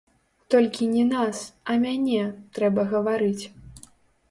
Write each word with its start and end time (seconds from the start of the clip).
Толькі 0.53 0.87
не 0.93 1.03
нас, 1.09 1.43
а 1.69 1.77
мяне, 1.85 2.23
трэба 2.57 2.89
гаварыць. 2.97 3.45